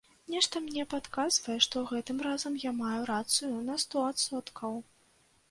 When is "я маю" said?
2.65-3.01